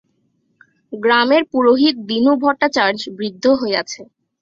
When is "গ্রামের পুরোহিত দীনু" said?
0.93-2.33